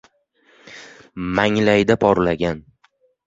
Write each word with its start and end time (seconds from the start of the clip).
Manglayda 1.35 1.97
porlagan 2.05 2.57